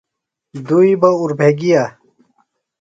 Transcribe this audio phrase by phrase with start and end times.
[0.67, 1.83] دُئی بہ اُربھےۡ گِیہ۔